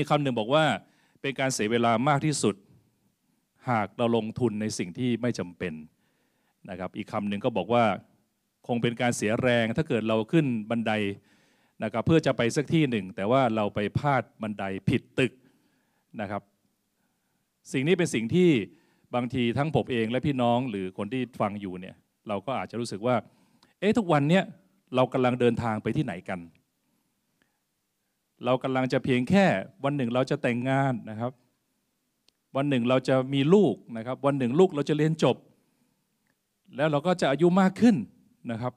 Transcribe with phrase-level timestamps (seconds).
[0.00, 0.64] มีคำหนึ่งบอกว่า
[1.22, 2.54] เป็นการเสียเวลามากที่สุด
[3.70, 5.74] หากเราลงทุนในสิ่งที่ไม่จำเป็น
[6.70, 7.84] นะครับอีกคำหนึ่งก็บอกว่า
[8.66, 10.92] คงเป็นการเสียแรงถ้าเกิดเราขึ้นบันได
[11.84, 15.32] นะครับเพื่อจะไปสักที่หนึ่ง แต่ว่าเราไปพลาดบันไดผิดตึก
[16.20, 16.42] นะครับ
[17.72, 18.50] สิ่งนี้เป็นสิ่งที่
[19.14, 21.94] บางทีทั้งผมเองและพี่น้องหรือคนที่ฟังอยู่เนี่ย
[22.28, 23.16] เราก็อาจจะรู้สึกว่า
[23.80, 24.44] เอ๊ะทุกวันเนี้ย
[24.96, 26.40] เรากำลังเดินทางไปที่ไหนกัน
[28.44, 29.46] เรากำลังจะเพียงแค่
[29.84, 31.32] วันหนึ่งเราจะแต่งงานนะครับ
[32.56, 35.36] วันหนึ่งเราจะมีลูกนะครับ วันหนึ่งลูกเราจะเรียนจบ
[36.76, 37.96] แล้วเราก็จะอายุมากขึ้น
[38.50, 38.72] นะครับ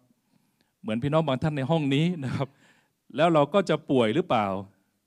[0.82, 2.48] เหมือนพี่น้องบางท่านในห้องนี้นะครับ
[3.16, 4.48] แล้วเราก็จะป่วยหรือเปล่า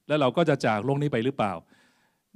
[0.08, 1.52] แล้วเราก็จะจากโลกนี้ไปหรือเปล่า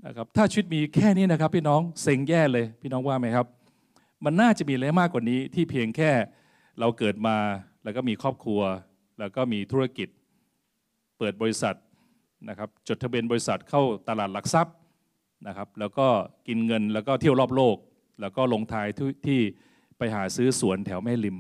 [0.07, 3.47] นะครับถ้าชีวิตมีแค่นี้นะครับ พี่น้องเซ็งแย่เลย พี่น้องว่าไหมครับ
[4.25, 6.11] มันน่าจะมีอะไรมากกว่านี้ที่เพียงแค่
[6.81, 7.37] เราเกิดมา
[7.85, 8.61] แล้วก็มีครอบครัว
[9.19, 10.09] แล้วก็มีธุรกิจ
[11.19, 11.75] เปิดบริษัท
[12.49, 14.75] นะครับจดทะเบียนบริษัทเข้าตลาดหลักทรัพย์
[15.47, 16.07] นะครับแล้วก็
[16.49, 17.77] กินเงินแล้วก็เที่ยวรอบโลก
[18.21, 18.87] แล้วก็ลงท้าย
[19.27, 19.41] ที่
[19.99, 21.39] ไปหาซื้อสวนแถวแม่ริม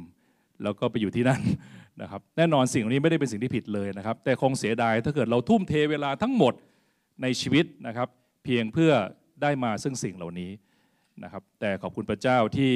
[0.62, 1.40] แล้วก็ไปอยู่ที่นั่น
[2.02, 6.54] นะครับแน่นอนสิ่งเหล่านี้ไม่ได้เป็นสิ่งที่ผิดเลยนะครับ แต่คงเสียดายถ้าเกิดเราทุ่มเทเวลาทั้งหมด
[7.22, 8.08] ในชีวิตนะครับ
[8.44, 8.92] เพียงเพื่อ
[9.42, 10.50] ได้มาซึ่งสิ่งเหล่านี้
[11.24, 12.72] นะครับ แต่ขอบคุณพระเจ้าที่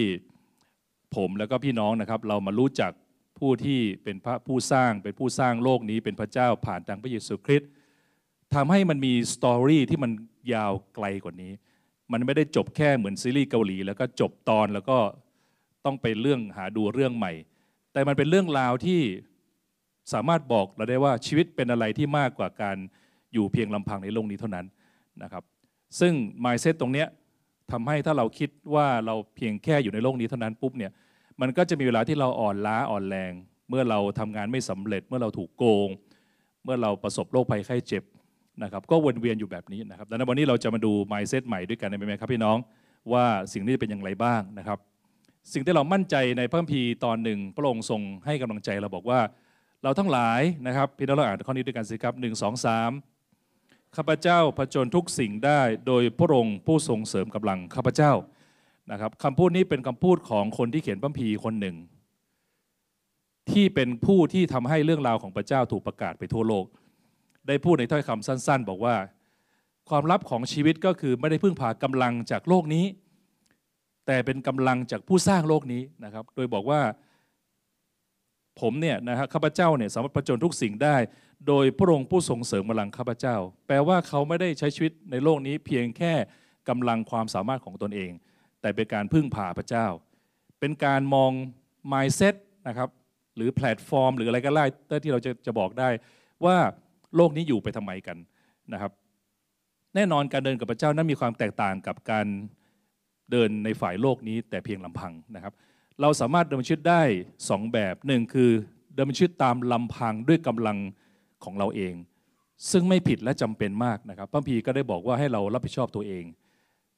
[1.17, 2.93] ผมแล้วก็พี่น้องนะครับ เรามารู้จัก
[3.39, 7.71] ผู้ที่เป็นพระผู้สร้างเป็นผู้สร้างโลกนี้เป็นพระเจ้าผ่านทางพระเยซูคริสต์
[8.55, 10.11] ทำให้มันมีสตอรี่ที่มัน
[10.55, 11.53] ยาวไกลกว่านี้
[12.13, 14.99] มันไม่ได้จบแค่เหมือนซีรีส์เกาหลี แล้วก็จบตอนแล้วก็
[15.85, 17.33] ต้องไปเรื่องหาดูเรื่องใหม่
[17.93, 19.01] แต่มันเป็นเรื่องราวที่
[20.13, 22.77] สามารถบอกเราได้ว่าชีวิตเป็นอะไรที่มากกว่าการ
[23.33, 24.67] อยู่เพียงลำพังในโลกนี้เท่านั้น
[25.23, 25.43] นะครับ
[26.01, 26.13] ซึ่ง
[26.45, 27.09] mindset ตรงเนี้ย
[27.73, 30.93] ทำให้ถ้าเราคิดว่าเราเพียงแค่อยู่ในโลกนี้เท่านั้นปุ๊บเนี่ย
[31.41, 33.33] มันก็จะมีเวลาที่เราอ่อนล้าอ่อนแรง
[33.69, 35.89] เมื่อเราทำงานไม่สำเร็จ เมื่อเราถูกโกง
[36.65, 38.05] เมื่อเราประสบโรคภัยไข้เจ็บ
[38.63, 42.57] นะครับก็วนเวียนอยู่แบบนี้นะครับดังนั้นวันนี้เราจะมาดู mindset ใหม่ด้วยกันได้ไหมครับพี่น้อง
[43.13, 44.79] ว่าสิ่งนี้เป็นอย่างไรบ้างนะครับ
[45.53, 49.21] สิ่งที่เรามั่นใจในพระคัมภีร์ตอนหนึ่งพระองค์ทรงให้กำลังใจเราบอกว่า
[49.83, 52.91] เราทั้งหลายนะครับพี่น้องเราอ่านข้อนี้ด้วยกันสิครับหนึ่งสองสาม
[53.97, 58.13] ข้าพเจ้าผจญทุกสิ่งได้โดยพระองค์ผู้ทรงเสริมกำลังข้าพเจ้า
[58.93, 61.77] นะครับคำพูดนี้เป็นคำพูดของคนที่เขียนพระคัมภีร์คนหนึ่ง
[63.51, 66.65] ที่เป็นผู้ที่ทำให้เรื่องราวของพระเจ้าถูกประกาศไปทั่วโลก
[67.49, 68.97] ได้พูดในถ้อยคำสั้น ๆ บอกว่า
[69.89, 72.85] ความลับของชีวิตก็คือไม่ได้พึ่งพากำลังจากโลกนี้
[74.07, 76.81] แต่เป็นกำลังจากผู้สร้างโลกนี้นะครับ โดยบอกว่า
[78.61, 80.97] ผมเนี่ยนะฮะข้าพเจ้าเนี่ยสามารถประจนทุกสิ่งได้
[81.49, 86.13] โดยพระองค์ผู้ทรงเสริมกำลังข้าพเจ้า แปลว่าเขาไม่ได้ใช้ชีวิตในโลกนี้ เพียงแค่
[86.69, 88.13] กำลังความสามารถของตนเอง
[88.61, 89.87] แต่เป็นการพึ่งพาพระเจ้า
[90.61, 91.33] เป็นการมอง
[91.93, 92.35] mindset
[92.69, 92.89] นะครับ
[93.37, 95.89] หรือแพลตฟอร์ม หรืออะไรก็ได้ที่เราจะจะบอกได้
[96.45, 96.57] ว่า
[97.17, 98.17] โลกนี้อยู่ไปทำไมกัน
[98.73, 98.93] นะครับ
[99.95, 102.27] แน่นอนการเดินกับพระเจ้านั้นมีความแตกต่างกับการ
[103.31, 105.53] เดินในฝ่ายโลกนี้แต่เพียงลำพังนะครับ
[106.01, 107.03] เราสามารถดำเนินชีวิตได้
[107.49, 108.51] สองแบบหนึ่งคือ
[108.99, 110.79] ดำเนินชีวิตตามลำพังด้วยกำลัง
[111.45, 111.95] ของเราเอง
[112.71, 116.25] ซึ่งไม่ผิดและจำเป็นมากนะครับพระพีก็ได้บอกว่าให้เรารับผิดชอบตัวเอง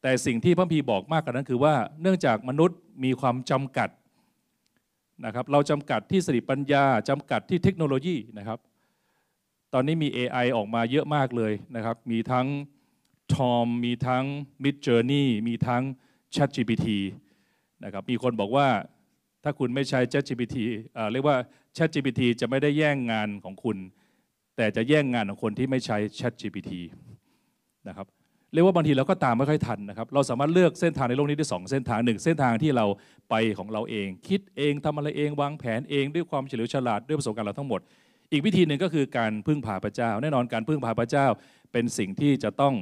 [0.02, 3.88] แต่สิ่งที่พระพีบอกมากกว่านั้นคือว่าเนื่องจากมนุษย์มีความจำกัด
[5.24, 8.58] นะครับเราจำกัดที่สติปัญญาจำกัดที่เทคโนโลยีนะครับ
[9.74, 12.46] ตอนนี้มี AI ออกมาเยอะมากเลยนะครับ มีทั้ง
[13.34, 14.24] Tom มีทั้ง
[14.64, 15.82] Mid Journey มีทั้ง
[16.34, 16.86] ChatGPT
[17.84, 18.68] นะครับ มีคนบอกว่า
[19.44, 20.56] ถ้าคุณไม่ใช้ ChatGPT
[20.94, 21.36] เเรียกว่า
[21.76, 23.76] ChatGPT จะไม่ได้แย่งงานของคุณ
[24.56, 26.70] แต่จะแย่งงานของคนที่ไม่ใช้ ChatGPT
[27.88, 28.06] นะครับ
[28.52, 32.86] เรียกว่าบางทีเราก็ตามไม่ค่อยทันนะครับ เราสามารถเลือกเส้นทางในโลกนี้ได้สองเส้นทางหนึ่งเส้นทางที่เรา
[33.30, 37.80] ไปของเราเอง คิดเองทำอะไรเองวางแผนเองด้วยความเฉลียวฉลาดด้วยประสบการณ์เราทั้งหมด
[38.32, 41.26] อีกวิธีหนึ่งก็คือการพึ่งพาพระเจ้า แน่นอนการพึ่งพาพระเจ้า
[41.72, 42.74] เป็นสิ่งที่จะต้อง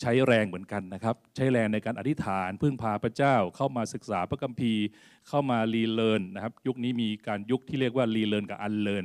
[0.00, 4.84] ใช้แรงเหมือนกันนะครับ ใช้แรงในการอธิษฐาน พึ่งพาพระเจ้าเข้ามาศึกษาพระคัมภีร์
[5.28, 9.04] เข้ามา relearn นะครับ ยุคนี้มีการยุคที่เรียกว่า relearn กับ unlearn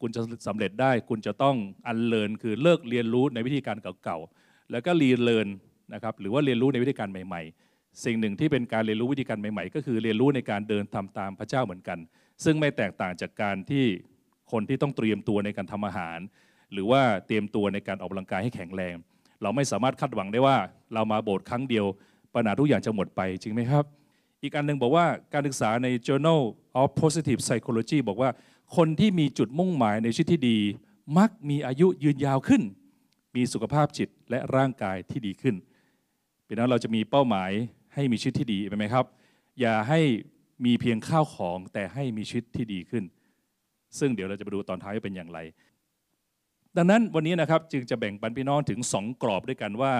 [0.00, 1.56] คุณจะสำเร็จได้คุณจะต้อง
[1.86, 5.48] unlearn คือเลิกเรียนรู้ในวิธีการเก่าๆแล้วก็ relearn
[5.94, 11.98] นะครับหรือว่าเรียนรู้ในวิธีการใหม่ๆ สิ่งหนึ่งที่เป็นการเรียนรู้วิธีการใหม่ๆ ก็คือเรียนรู้ในการเดินทำตามพระเจ้าเหมือนกัน
[12.44, 13.86] ซึ่งไม่แตกต่างจากการที่
[14.52, 16.18] คนที่ต้องเตรียมตัวในการทำอาหาร
[16.72, 18.94] หรือว่าเตรียมตัวในการออกกำลังกายให้แข็งแรง
[19.42, 20.56] เราไม่สามารถคาดหวังได้ว่า
[20.94, 21.86] เรามาโบสถ์ครั้งเดียว
[22.34, 23.84] ปัญหาทุกอย่างจะหมดไปจริงไหมครับ
[24.42, 26.40] อีกอันหนึ่งบอกว่าการศึกษาใน Journal
[26.80, 28.30] of Positive Psychology บอกว่า
[28.76, 30.58] คนที่มีจุดมุ่งหมายในชีวิตที่ดี
[31.18, 32.62] มักมีอายุยืนยาวขึ้น
[33.36, 35.54] มีสุขภาพจิตและร่างกายที่ดีขึ้น
[36.44, 37.50] เป็นนั้นเราจะมีเป้าหมาย
[37.94, 39.04] ให้มีชีวิตที่ดีไหมครับ
[39.60, 40.00] อย่าให้
[40.64, 43.04] มีเพียงข้าวของแต่ให้มีชีวิตที่ดีขึ้น
[43.98, 45.38] ซึ่งเดี๋ยวเราจะไปดูตอนท้ายว่าเป็นอย่างไร
[46.76, 49.94] ดังนั้นวันนี้นะครับจึงจะแบ่งปันพี่น้องถึง 2 กรอบด้วยกันว่า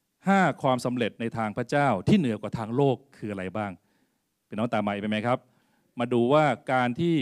[0.00, 3.70] 5 ความสำเร็จในทางพระเจ้าที่เหนือกว่าทางโลกคืออะไรบ้าง
[4.48, 5.38] พี่น้องตามมาอีกไหมครับ
[6.00, 7.16] มาดูว่าการที่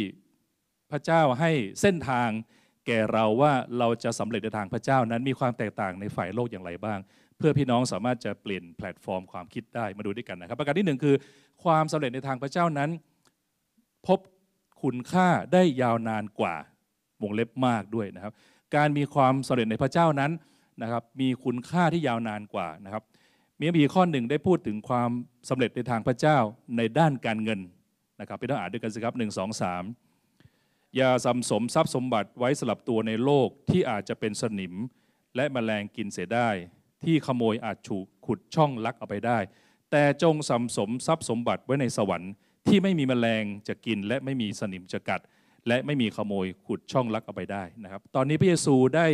[0.91, 2.29] พระเจ้าให้เส้นทาง
[2.87, 6.99] แก่เราว่าเราจะสำเร็จในทางพระเจ้านั้นมีความแตกต่างในฝ่ายโลกอย่างไรบ้าง
[7.37, 11.15] เพื่อพี่น้องสามารถจะเปลี่ยนแพลตฟอร์มความคิดได้มาดูด้วยกันนะครับ ประการที่หนึ่งคือ
[11.65, 12.91] ความสำเร็จในทางพระเจ้านั้น
[14.07, 14.19] พบ
[14.83, 16.55] คุณค่าได้ยาวนานกว่า
[17.23, 18.33] วงเล็บมากด้วยนะครับ
[18.77, 20.33] การมีความสำเร็จในพระเจ้านั้น
[20.83, 23.03] นะครับ มีคุณค่าที่ยาวนานกว่านะครับ
[23.59, 25.11] มีมีข้อหนึ่งได้พูดถึงความ
[25.49, 26.39] สำเร็จในทางพระเจ้า
[26.77, 27.61] ในด้านการเงิน
[28.21, 29.85] นะครับไปต้องอ่านด้วยกันสิครับหนึ่งสองสาม
[30.97, 34.75] อย่าสะสมทรัพย์สมบัติไว้สลับตัวในโลกที่อาจจะเป็นสนิม
[35.37, 36.49] และแมลงกินเสียได้
[37.05, 39.39] ที่ขโมยอาจฉูกขุดช่องลักเอาไปได้
[39.91, 42.33] แต่จงสะสมทรัพย์สมบัติไว้ในสวรรค์
[42.71, 45.21] ที่ไม่มีแมลงจะกิน และไม่มีสนิมจะกัด
[45.69, 49.07] และไม่มีขโมยขุดช่องลักเอาไปได้นะครับ ตอนนี้พระเยซูได้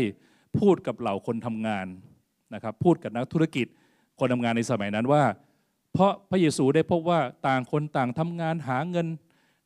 [0.58, 1.86] พูดกับเหล่าคนทำงาน
[2.54, 3.66] นะครับ พูดกับนักธุรกิจ
[4.18, 5.24] คนทำงานในสมัยนั้นว่า
[5.92, 9.06] เพราะพระเยซูได้พบว่าต่างคนต่างทำงานหาเงิน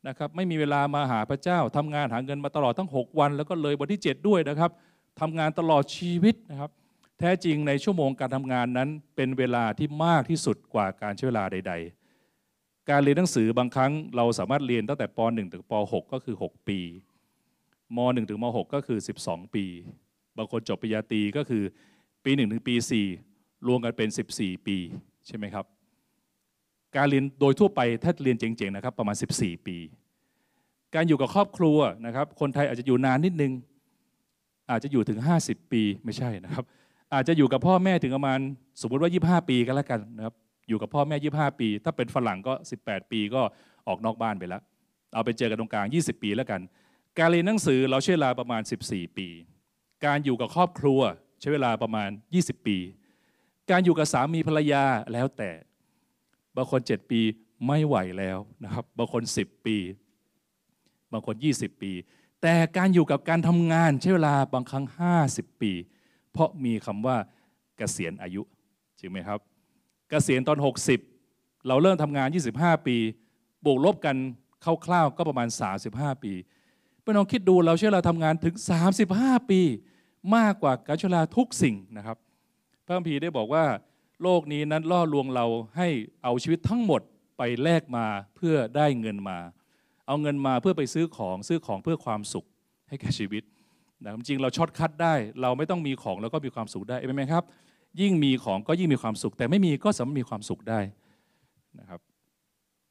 [0.07, 4.71] นะครับ ไม่มีเวลามาหาพระเจ้าทำงานหาเงินมาตลอดทั้ง 6 วัน แล้วก็เลยวันที่ 7 ด้วยนะครับ
[5.21, 6.71] ทำงานตลอดชีวิตนะครับ
[7.19, 12.00] แท้จริงในชั่วโมงการทำงานนั้นเป็นเวลาที่มากที่สุดกว่าการใช้เวลาใด ๆ
[12.89, 16.79] การเรียนหนังสือบางครั้งเราสามารถเรียนตั้งแต่ป .1 ถึงป .6 ก็คือ 6 ปี
[17.95, 19.65] ม .1 ถึงม .6 ก็คือ 12 ปี
[20.37, 21.63] บางคนจบปริญญาตรีก็คือ
[22.23, 22.75] ปี 1 ถึงปี
[23.21, 24.77] 4 รวมกันเป็น 14 ปี
[25.27, 25.65] ใช่ไหมครับ
[26.95, 29.77] การเรียนโดยทั่วไปถ้าเรียนเจ๋งๆนะครับประมาณ 14 ปี
[30.95, 33.51] การอยู่กับครอบครัวนะครับ คนไทยอาจจะอยู่นานนิดนึง
[34.69, 36.65] อาจจะอยู่ถึง 50 ปีไม่ใช่นะครับ
[37.13, 38.39] อาจจะอยู่กับพ่อแม่ถึงประมาณ
[38.81, 39.09] สมมติว่า
[39.41, 40.35] 25 ปีก็แล้วกันนะครับ
[40.67, 42.53] อยู่กับพ่อแม่ 25 ปี ถ้าเป็นฝรั่งก็
[42.83, 43.41] 18 ปีก็
[43.87, 44.61] ออกนอกบ้านไปแล้ว
[45.13, 46.61] เอาไปเจอกันตรงกลาง 20 ปีแล้วกัน
[47.19, 49.27] การเรียนหนังสือเราใช้เวลาประมาณ 14 ปี
[50.05, 51.01] การอยู่กับครอบครัว
[51.41, 52.09] ใช้เวลาประมาณ
[52.39, 52.77] 20 ปี
[53.71, 55.51] การอยู่กับสามีภรรยาแล้วแต่
[56.55, 57.21] บางคน 7 ปี
[57.67, 59.77] ไม่ไหวแล้วนะครับ บางคน 10 ปี
[61.11, 61.91] บางคน 20 ปี
[62.41, 64.85] แต่การอยู่กับการทำงานใช้เวลาบางครั้ง
[65.23, 65.71] 50 ปี
[66.31, 67.17] เพราะมีคำว่า
[67.77, 68.41] เกษียณอายุ
[68.99, 69.39] จริงไหมครับ
[70.11, 70.57] เกษียณตอน
[71.11, 72.27] 60 เราเริ่มทำงาน
[72.57, 72.97] 25 ปี
[73.65, 74.15] บวกลบกัน
[74.85, 75.47] คร่าวๆก็ประมาณ
[75.85, 76.33] 35 ปี
[77.01, 78.55] เพี่อน้องคิดดูเราใช้เวลาทำงานถึง
[79.01, 79.61] 35 ปี
[80.35, 82.17] มากกว่าการช้เวลาทุกสิ่งนะครับ
[82.85, 83.63] พระคัมภีร์ได้บอกว่า
[84.23, 85.45] โลกนี้นั้นล่อลวงเรา
[85.77, 85.87] ให้
[86.23, 87.01] เอาชีวิตทั้งหมด
[87.37, 88.05] ไปแลกมา
[88.35, 89.37] เพื่อได้เงินมา
[90.07, 92.45] เอาเงินมาเพื่อไปซื้อของซื้อของเพื่อความสุข
[92.89, 93.43] ให้แก่ชีวิต
[94.03, 97.43] นะจริงเรา shortcut ได้ เราไม่ต้องมีของแล้วก็มีความสุขได้เห็นไหมครับ
[98.01, 100.79] ยิ่งมีของก็ยิ่งมีความสุข แต่ไม่มีก็สามารถมีความสุขได้
[101.79, 101.99] นะครับ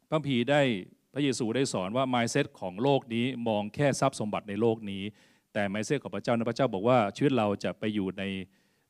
[0.09, 0.61] พระคัมภีร์ได้
[1.13, 5.03] พระเยซูได้สอนว่า mindset ของโลกนี้มองแค่ทรัพย์สมบัติในโลกนี้
[5.53, 8.25] แต่ mindset ของพระเจ้านะพระเจ้าบอกว่าชีวิตเราจะไปอยู่ใน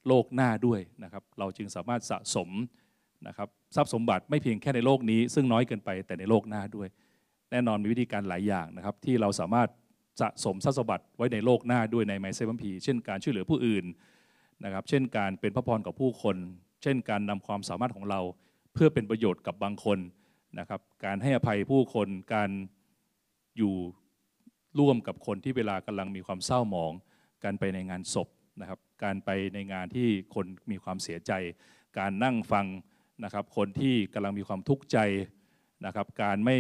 [0.07, 2.51] โลกหน้าด้วยนะครับ เราจึงสามารถสะสม
[3.29, 6.89] นะครับทรัพย์สมบัติไม่เพียงแค่ในโลกนี้ ซึ่งน้อยเกินไปแต่ในโลกหน้าด้วย
[7.51, 9.69] แน่นอนมีวิธีการหลายอย่างนะครับ ที่เราสามารถ
[10.21, 13.85] สะสมทรัพย์สมบัติไว้ในโลกหน้าด้วยในไมเซบัมพีเช่นการช่วยเหลือผู้อื่น
[14.65, 16.37] นะครับ เช่นการเป็นพระพรกับผู้คน
[16.83, 18.21] เช่นการนำความสามารถของเรา
[18.75, 19.99] เพื่อเป็นประโยชน์กับบางคน
[20.59, 22.51] นะครับ การให้อภัยผู้คน การ
[23.57, 23.75] อยู่
[24.79, 26.93] ร่วมกับคนที่เวลากำลังมีความเศร้าหมอง
[27.45, 28.29] การไปในงานศพ
[28.61, 31.33] นะครับ การไปในงานที่คนมีความเสียใจ
[31.99, 32.67] การนั่งฟัง
[33.25, 34.99] นะครับ คนที่กำลังมีความทุกข์ใจ
[35.87, 36.57] นะครับ การไม่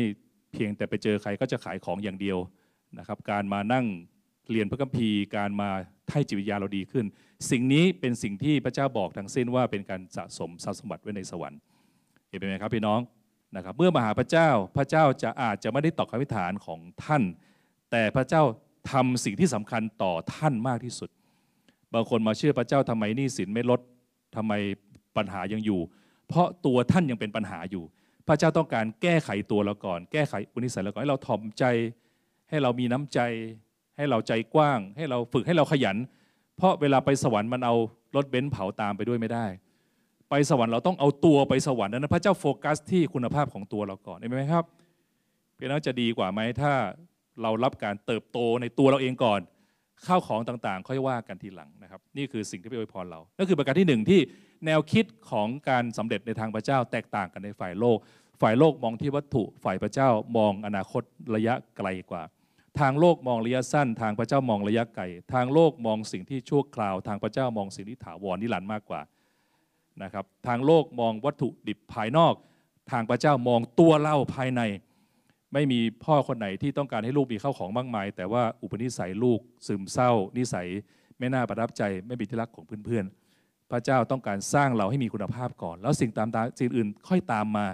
[0.53, 2.39] เพียงแต่ไปเจอใครก็จะขายของอย่างเดียว
[2.99, 3.87] นะครับ การมานั่ง
[4.51, 5.71] เรียนพระคัมภีร์ การมา
[6.13, 7.05] ให้จิตวิญญาเราดีขึ้น
[7.51, 11.61] สิ่งนี้เป็นสิ่งที่พระเจ้าบอกทั้งสิ้นว่าเป็นการสะสมทรัพย์สมบัติไว้ในสวรรค์
[12.29, 13.01] เห็นไหมครับพี่น้อง
[13.57, 17.23] นะครับเมื่อมาหาพระเจ้าพระเจ้าจะอาจจะไม่ได้ตอบคำพิธานของท่าน
[17.91, 18.43] แต่พระเจ้า
[18.93, 21.11] ทำสิ่งที่สำคัญต่อท่านมากที่สุด
[21.95, 23.81] บางคนมาเชื่อพระเจ้าทำไมหนี้สินไม่ลด
[24.37, 24.53] ทำไม
[25.17, 25.81] ปัญหายังอยู่
[26.29, 27.85] เพราะตัวท่านยังเป็นปัญหาอยู่
[28.29, 31.65] พระเจ้าต้องการแก้ไขตัวเราก่อน แก้ไขอุนิสัยเราก่อนให้เราถ่อมใจ
[32.51, 33.21] ให้เรามีน้ำใจ
[33.97, 35.97] ให้เราใจกว้าง ให้เราฝึกให้เราขยัน
[36.57, 37.75] เพราะเวลาไปสวรรค์มันเอา
[38.17, 39.47] รถเบนซ์เผาตามไปด้วยไม่ได้
[40.31, 44.65] ไปสวรรค์เราต้องเอาตัวไปสวรรค์นั้นพระเจ้าโฟกัสที่คุณภาพของตัวเราก่อนเห็นไหมครับ
[45.59, 46.73] พี่น้องจะดีกว่าไหมถ้า
[47.43, 49.41] เรารับการเติบโตในตัวเราเองก่อน
[50.07, 54.21] ข้าวของต่างๆ ค่อยว่ากันทีหลังนะครับ นี่คือสิ่งที่พระอวยพรเรานั่นคือประการที่หนึ่งที่
[54.67, 57.99] แนวคิดของการสำเร็จในทางพระเจ้าแตกต่างกันในฝ่ายโลก
[58.41, 61.03] ฝ่ายโลกมองที่วัตถุฝ่ายพระเจ้ามองอนาคต
[61.35, 62.23] ระยะไกลกว่า
[62.79, 69.01] ทางโลกมองระยะสั้น ทางพระเจ้ามองระยะไกลทางโลกมองสิ่งที่ชั่วคราว ทางพระเจ้ามองสิ่งที่ถาวรนิรันดร์มากกว่า
[70.03, 72.35] นะครับทางโลกมองวัตถุดิบภายนอก
[72.91, 74.63] ทางพระเจ้ามองตัวเล่าภายใน
[75.53, 80.69] ไม่มีพ่อคนไหนที่ต้องการให้ลูกมีข้าวของมากมาย แต่ว่าอุปนิสัยลูกซึมเศร้า นิสัย
[81.19, 87.67] ไม่น่าประทับใจไม่เป็นที่รักของเพื่อนๆ พระเจ้าต้องการสร้างเราให้มีคุณภาพก่อน แล้วสิ่งตามตาสิ่งอื่นค่อยตามมา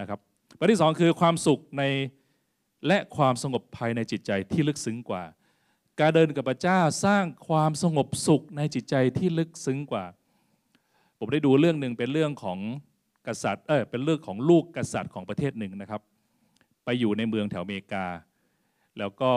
[0.00, 0.18] นะครับ
[0.58, 1.82] ประเด็นที่สองคือความสุขใน
[2.86, 5.24] และความสงบภายในจิตใจที่ลึกซึ้งกว่า
[6.00, 10.04] การเดินกับพระเจ้าสร้างความสงบสุขในจิตใจที่ลึกซึ้งกว่า
[11.18, 12.58] ผมได้ดูเรื่องหนึ่งเป็นเรื่องของ
[13.26, 16.02] กษัตริย์เออเป็นเรื่องของลูกกษัตริย์ของประเทศหนึ่งนะครับ
[16.84, 18.06] ไปอยู่ในเมืองแถวอเมริกา
[18.98, 19.32] แล้วก็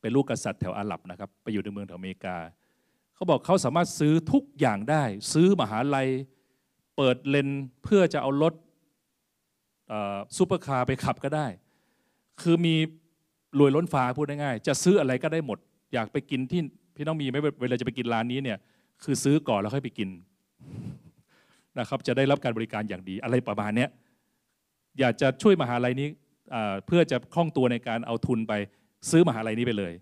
[0.00, 2.36] เป็นลูกกษัตริย์แถวอาหรับนะครับ ไปอยู่ในเมืองแถวอเมริกา
[3.14, 6.08] เขาบอกเขาสามารถซื้อทุกอย่างได้ ซื้อมหาลัย
[6.96, 7.48] เปิดเลน
[7.84, 8.54] เพื่อจะเอารถ
[10.36, 11.46] ซูเปอร์คาร์ไปขับก็ได้
[12.40, 12.74] คือมี
[13.58, 15.58] รวยล้นฟ้าพูดง่ายๆจะซื้ออะไรก็ได้หมด
[15.94, 16.60] อยากไปกินที่
[16.96, 18.58] พี่น้องมีไหมเวลาจะไปกินร้านนี้เนี่ย
[19.04, 20.08] คือซื้อก่อนแล้วค่อยไปกิน
[21.78, 23.86] นะครับ จะได้รับการบริการอย่างดีอะไรประมาณนี้
[25.00, 26.08] อยากจะช่วยมหาลัยนี้
[26.86, 28.52] เพื่อจะคล่องตัวในการเอาทุนไป
[29.10, 29.92] ซื้อมหาลัยนี้ไปเลย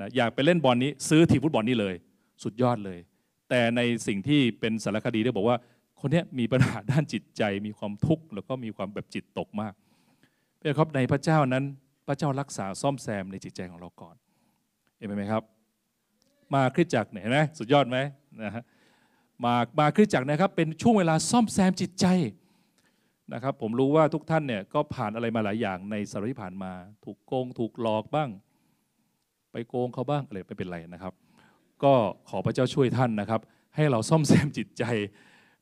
[0.00, 1.94] นะอยากไปเล่นบอลนี้ซื้อทีมฟุตบอลนี้เลย
[2.42, 2.98] สุดยอดเลย
[3.48, 5.56] แต่ในสิ่งที่เป็นสารคดีได้บอกว่า
[6.00, 9.72] คนนี้มีปัญหาด้านจิตใจมีความทุกข์แล้วก็มีความแบบจิตตกมาก
[10.60, 11.64] เพื่อครับในพระเจ้านั้น
[12.08, 14.16] พระเจ้ารักษาซ่อมแซมในจิตใจของเราก่อน
[14.96, 15.42] เห็นไหมครับ
[16.54, 17.98] มาคริสจักรเนี่ยนะสุดยอดไหม
[18.42, 18.62] นะฮะ
[19.44, 22.06] มามาคริสจักรนะครับเป็นช่วงเวลาซ่อมแซมจิตใจ
[23.32, 26.72] นะครับผมรู้ว่าทุกท่านเนี่ยก็ผ่านอะไรมาหลายอย่างในสารที่ผ่านมา
[27.04, 28.28] ถูกโกงถูกหลอกบ้าง
[29.52, 31.14] ไปโกงเขาบ้างอะไรไม่เป็นไรนะครับ
[31.82, 31.92] ก็
[32.28, 33.40] ขอพระเจ้าช่วยท่านนะครับ
[33.76, 34.84] ให้เราซ่อมแซมจิตใจ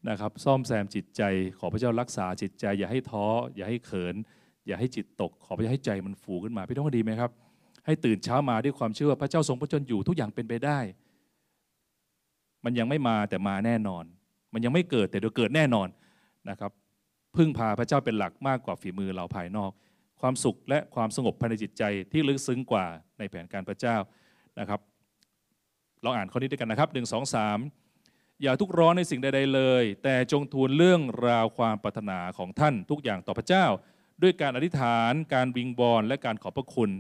[0.09, 1.23] นะครับ ซ่อมแซมจิตใจ
[1.59, 3.27] ขอพระเจ้ารักษาจิตใจ อย่าให้ท้อ
[3.57, 4.15] อย่าให้เขิน
[4.69, 7.31] อย่าให้จิตตก ขอพระเจ้าให้ใจมันฟูขึ้นมา พี่ต้องดีไหมครับ
[7.87, 10.79] ให้ตื่นเช้ามาด้วยความเชื่อว่าพระเจ้าทรงพระชนอยู่ทุกอย่างเป็นไปได้
[12.65, 14.05] มันยังไม่มาแต่มาแน่นอน
[14.53, 15.89] มันยังไม่เกิดแต่เดี๋ยวเกิดแน่นอน
[16.51, 16.71] นะครับ
[17.37, 19.71] พึ่งพาพระเจ้าเป็นหลักมากกว่าฝีมือเราภายนอก
[20.21, 21.83] ความสุขและความสงบภายในจิตใจ
[22.13, 22.87] ที่ลึกซึ้งกว่า
[23.19, 23.97] ในแผนการพระเจ้า
[24.61, 24.81] นะครับ
[26.03, 27.59] เราอ่านข้อนี้ด้วยกันนะครับหนึ่งสองสาม
[28.43, 33.65] อย่าทุกร้อนในสิ่งใดๆเลย แต่จงทูลเรื่องราวความปรารถนาของท่านทุกอย่างต่อพระเจ้า
[34.23, 36.91] ด้วยการอธิษฐาน การวิงบอลและการขอบพระคุณ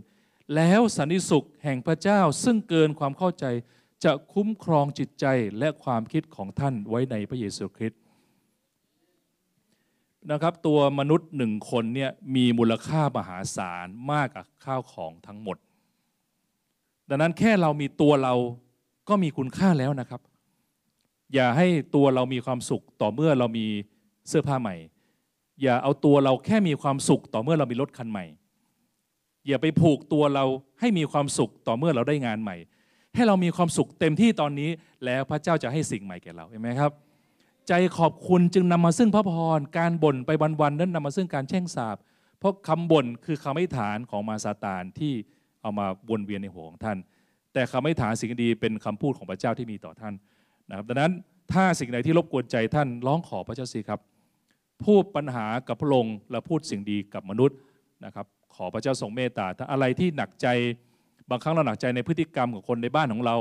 [0.54, 3.44] แล้วสันนิสุขแห่งพระเจ้าซึ่งเกินความเข้าใจ
[4.04, 5.26] จะคุ้มครองจิตใจ
[5.58, 8.00] และความคิดของท่านไว้ในพระเยซูคริสต์
[10.30, 15.56] นะครับตัวมนุษย์หนึ่งคนเนี่ยมีมูลค่ามหาศาลมากกว่าข้าวของทั้งหมด
[17.08, 18.34] ดังนั้นแค่เรามีตัวเรา
[19.08, 20.20] ก็มีคุณค่าแล้วนะครับ
[21.34, 23.66] อย่าให้ตัวเรามีความสุขต่อเมื่อเรามี
[24.28, 24.76] เสื้อผ้าใหม่
[25.62, 28.24] อย่าเอาตัวเราแค่มีความสุขต่อเมื่อเรามีรถคันใหม่
[29.48, 30.44] อย่าไปผูกตัวเรา
[30.80, 32.56] ให้มีความสุขต่อเมื่อเราได้งานใหม่
[33.14, 34.70] ให้เรามีความสุขเต็มที่ตอนนี้
[35.04, 36.92] แล้วพระเจ้าจะให้สิ่งใหม่แก่เราเห็นไหมครับ
[37.68, 41.96] ใจขอบคุณจึงนำมาซึ่งพระพรการบ่นไปวันๆนั้นนำมาซึ่งการแช่งสาบ
[42.38, 45.12] เพราะคำบ่นคือคำไม่ฐานของมาซาตานที่
[45.62, 46.98] เอามาวนเวียนในหัวของท่าน
[47.52, 50.14] แต่คำไม่ฐานสิ่งดีเป็นคำพูดของพระเจ้าที่มีต่อท่าน
[50.68, 51.12] นะครับดังนั้น
[51.52, 54.00] ถ้าสิ่งใดที่รบกวนใจท่านร้องขอพระเจ้าสิครับ
[54.84, 57.56] พูดปัญหากับพระองค์และพูดสิ่งดีกับมนุษย์
[58.04, 60.46] นะครับ ขอพระเจ้าทรงเมตตาถ้าอะไรที่หนักใจ
[61.30, 63.36] บางครั้งเราหนักใจในพฤติกรรมของคนในบ้านของเรา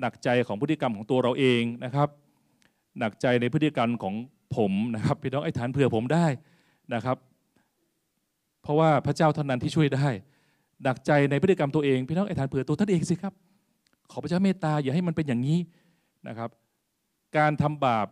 [0.00, 2.08] หนักใจของพฤติกรรมของตัวเราเองนะครับ
[2.98, 4.14] หนักใจในพฤติกรรมของ
[4.56, 6.26] ผมนะครับพี่น้องไอ้ฐานเผื่อผมได้
[6.94, 7.16] นะครับ
[8.62, 10.08] เพราะว่าพระเจ้าเท่านั้นที่ช่วยได้
[10.82, 13.32] หนักใจในพฤติกรรมตัวเองพี่น้องไอ้ฐานเผื่อตัวท่านเองสิครับ
[14.10, 15.58] ขอพระเจ้าเมตตาอย่าให้มันเป็นอย่างนี้
[16.28, 16.50] นะครับ
[17.36, 18.06] การทำบาป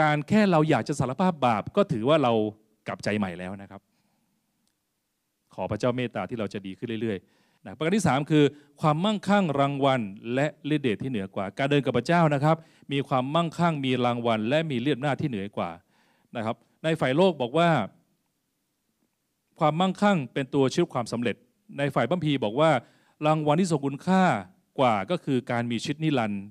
[0.00, 2.32] การแค่เราอยากจะสารภาพบาปก็ถือว่าเรา
[2.86, 3.80] กลับใจใหม่แล้วนะครับ
[5.54, 8.44] ขอพระเจ้าเมตตาที่เราจะดีขึ้นเรื่อยๆนะประการที่ 3 คือ
[8.80, 10.00] ความมั่งคั่งรางวัล
[10.34, 12.56] และฤทธิเดชที่เหนือกว่า การเดินกับพระเจ้านะครับ
[12.92, 15.70] มีความมั่งคั่งมีรางวัล และมีเลียบหน้าที่เหนือกว่า
[16.36, 17.70] นะครับ ในฝ่ายโลกบอกว่า
[19.58, 21.36] ความมั่งคั่งเป็นตัวชี้ความสำเร็จ
[21.78, 22.70] ในฝ่ายบัมพีบอกว่า
[23.26, 24.22] รางวัลที่ทรงคุณค่า
[24.78, 26.44] กว่าก็คือการมีชีวิตนิรันดร์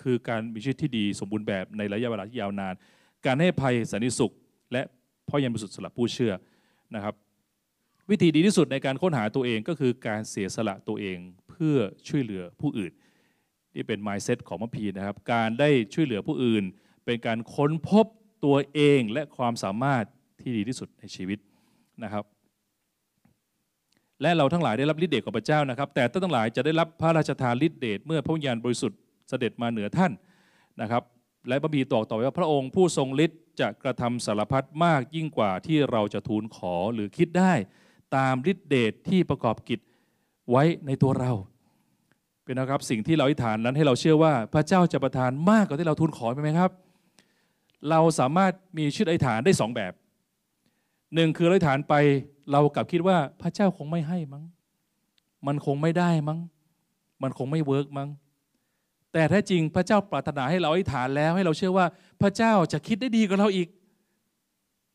[0.00, 2.74] คือการมีชีวิตที่ดีสมบูรณ์แบบในระยะเวลาที่ยาวนาน
[3.26, 4.32] การให้ภัยสันติสุข
[4.72, 4.82] และ
[5.28, 6.32] พ่อยันบริสุทธิ์สำหรับผู้เชื่อ
[6.94, 7.14] นะครับ
[8.10, 11.76] วิธีดีที่สุดในการค้นหาตัวเองก็คือการเสียสละตัวเองเพื่อ
[12.08, 12.92] ช่วยเหลือผู้อื่น
[13.74, 16.64] นี่เป็น mindset ของมัพีนะครับ การได้ช่วยเหลือผู้อื่น
[17.04, 18.06] เป็นการค้นพบ
[18.44, 20.04] ตัวเองและความสามารถ
[20.40, 21.38] ที่ดีที่สุดในชีวิต
[22.04, 22.24] นะครับ
[24.22, 28.98] และเราทั้งหลายได้รับฤทธิ์เดชของพระเจ้านะครับ แต่ท่านทั้งหลายจะได้รับพระราชทานฤทธิ์เดชเมื่อพระวิญญาณบริสุทธิ์
[29.28, 30.12] เสด็จมาเหนือท่าน
[30.80, 31.02] นะครับ
[31.48, 37.52] และพระบีตอกต่อว่าพระองค์ผู้ทรงฤทธิ์จะกระทำสารพัดมากยิ่งกว่าที่เราจะทูลขอหรือคิดได้
[38.16, 39.80] ตามฤทธิเดชที่ประกอบกิจ
[40.50, 41.32] ไว้ในตัวเรา
[42.44, 46.70] เป็นนะครับสิ่งที่เราอธิษฐานนั้นให้เราเชื่อว่าพระเจ้าจะประทานมากกว่าที่เราทูลขอไหมครับ
[47.90, 49.92] เราสามารถมีชื่ออธิษฐานได้สองแบบ
[51.14, 51.94] หนึ่งคืออธิษฐานไป
[52.52, 54.44] เรากลับคิดว่าพระเจ้าคงไม่ให้มั้ง
[55.46, 56.38] มันคงไม่ได้มั้ง
[57.22, 58.08] มันคงไม่ work มั้ง
[59.16, 61.86] แต่แท้จริงพระเจ้าปรารถนาให้เราอธิษฐานแล้ว ให้เราเชื่อว่า
[62.22, 63.68] พระเจ้าจะคิดได้ดีกว่าเราอีก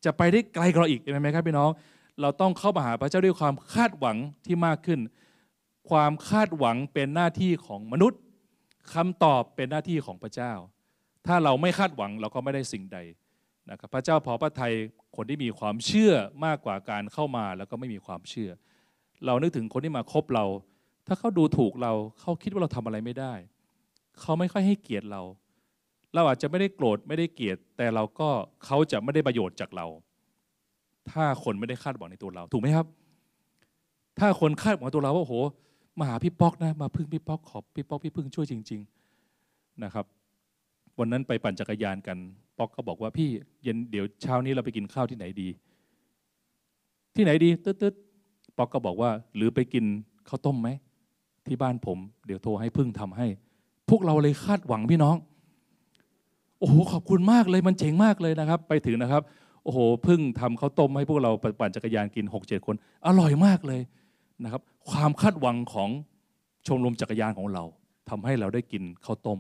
[0.06, 1.70] จะไปได้ไกลกว่าเราอีกเห็นไหมครับพี่น้อง
[2.22, 5.00] เราต้องเข้ามาหาพระเจ้าด้วยความคาดหวังที่มากขึ้น
[5.90, 8.20] ความคาดหวังเป็นหน้าที่ของมนุษย์
[8.94, 10.54] คำตอบเป็นหน้าที่ของพระเจ้า
[11.28, 12.98] ถ้าเราไม่คาดหวังเราก็ไม่ได้สิ่งใด
[13.70, 14.74] นะครับพระเจ้าพอพระทัย
[15.16, 16.14] คนที่มีความเชื่อ
[16.46, 18.52] มากกว่าการเข้ามาแล้วก็ไม่มีความเชื่อ
[19.26, 20.46] เรานึกถึงคนที่มาคบเรา
[21.08, 23.34] ถ้าเขาดูถูกเราเขาคิดว่าเราทำอะไรไม่ได้
[24.22, 25.22] เขาไม่ค่อยให้เกียรติเรา
[26.16, 28.30] เราอาจจะไม่ได้โกรธไม่ได้เกลียด แต่เราก็
[28.66, 29.86] เขาจะไม่ได้ประโยชน์จากเรา
[31.12, 32.86] ถ้าคนไม่ได้คาดหวังในตัวเรา ถูกไหมครับ
[34.20, 35.36] ถ้าคนคาดหวังตัวเราว่าโอ้โห
[36.00, 38.82] มาหาพี่ป๊อกนะมาพึ่งพี่ป๊อกขอบพี่ป๊อกพี่พึ่งช่วยจริง
[39.32, 40.06] ๆนะครับ
[41.00, 42.18] วันนั้นไปปั่นจักรยานกัน
[42.58, 43.30] ป๊อกก็บอกว่าพี่
[43.64, 45.50] เย็นเดี๋ยวเช้านี้เราไปกินข้าวที่ไหนดี
[47.16, 47.94] ที่ไหนดีตึ๊ดตึ๊ด
[48.58, 49.86] ป๊อกก็บอกว่า หรือไปกิน
[50.30, 50.70] ข้าวต้มไหม
[51.48, 53.28] ที่บ้านผม เดี๋ยวโทรให้พึ่งทำให้
[53.90, 55.16] พวกเราเลยคาดหวังพี่น้อง
[56.60, 59.24] โอ้โหขอบคุณมากเลยมันเจ๋งมากเลยนะครับ ไปถึงนะครับ
[59.64, 62.76] โอ้โหพึ่งทำข้าวต้มให้พวกเราปั่นจักรยานกิน6กเจ็ดคน
[63.08, 63.82] อร่อยมากเลย
[64.44, 65.90] นะครับ ความคาดหวังของ
[66.68, 67.64] ชมรมจักรยานของเรา
[68.10, 69.40] ทำให้เราได้กินข้าวต้ม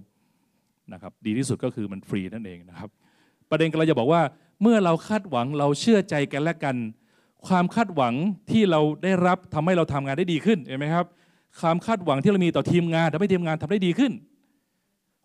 [0.93, 2.89] นะครับ ดีที่สุดก็คือมันฟรีนั่นเองนะครับ
[3.49, 4.21] ประเด็นก็เราจะบอกว่า
[4.61, 6.75] เมื่อเราคาดหวังเราเชื่อใจกันและกัน
[7.47, 8.13] ความคาดหวัง
[8.51, 11.05] ที่เราได้รับทำให้เราทำงานได้ดีขึ้นเห็นไหมครับ
[11.61, 14.11] ความคาดหวังที่เรามีต่อทีมงานทำให้ทีมงานทำได้ดีขึ้น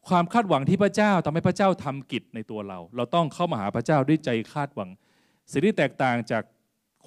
[0.08, 4.90] ความคาดหวังที่พระเจ้าทำให้พระเจ้าทำกิจในตัวเรา เราต้องเข้ามาหาพระเจ้าด้วยใจคาดหวัง
[5.50, 6.42] สิ่งที่แตกต่างจาก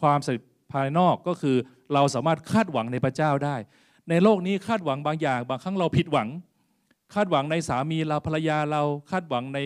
[0.01, 1.55] ความสำเร็จภายนอกก็คือ
[1.93, 3.55] เราสามารถคาดหวังในพระเจ้าได้
[4.09, 6.27] ในโลกนี้คาดหวังบางอย่าง บางครั้งเราผิดหวัง
[7.13, 9.59] คาดหวังในสามีเราภรรยาเราคาดหวังใน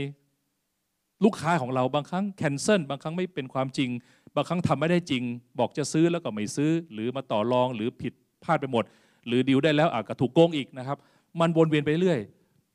[1.24, 3.90] ลูกค้าของเราบางครั้งแคนเซิลบางครั้งไม่เป็นความจริง
[4.36, 5.24] บางครั้งทำไม่ได้จริง
[5.60, 8.84] บอกจะซื้อแล้วก็ไม่ซื้อ หรือมาต่อรองหรือผิดพลาดไปหมด
[9.28, 10.98] หรือดีลได้แล้วอาจจะถูกโกงอีกนะครับ
[11.40, 12.20] มันวนเวียนไปเรื่อย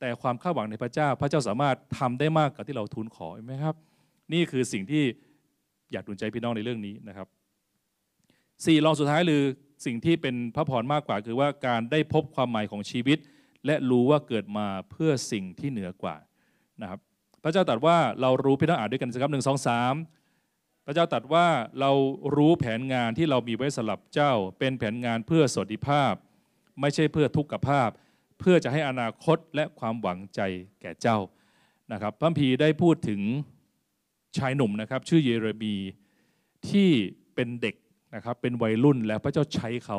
[0.01, 3.75] แต่ความคาดหวังในพระเจ้า พระเจ้าสามารถทำได้มากกว่าที่เราทูลขอไหมครับ
[4.33, 5.05] นี่คือสิ่งที่
[5.93, 7.27] อยากดุลใจพี่น้องในเรื่องนี้นะครับ
[8.65, 9.43] สี่รองสุดท้ายหรือ
[9.87, 13.19] สิ่งที่เป็นพระพรมากกว่า คือว่าการได้พบความหมายของชีวิต
[13.67, 16.17] และรู้ว่าเกิดมาเพื่อสิ่งที่เหนือกว่า
[16.83, 17.01] นะครับ
[17.43, 19.95] พระเจ้าตรัสว่าเรารู้พี่น้องอ่านด้วยกันสักครับหนึ่งสองสาม
[20.87, 21.47] พระเจ้าตรัสว่า
[21.81, 21.91] เรา
[22.37, 26.13] รู้แผนงานที่เรามีไว้สำหรับเจ้า เป็นแผนงานเพื่อสวัสดิภาพ
[26.81, 27.89] ไม่ใช่เพื่อทุกขภาพ
[28.39, 30.41] เพื่อจะให้อนาคตและความหวังใจ
[30.81, 31.19] แก่เจ้า
[31.93, 33.21] นะครับพระพีได้พูดถึง
[34.39, 35.75] ชายหนุ่มนะครับ ชื่อเยเรมี
[36.69, 36.91] ที่
[37.35, 37.75] เป็นเด็ก
[38.15, 39.99] นะครับเป็นวัยรุ่นแล้วพระเจ้าใช้เขา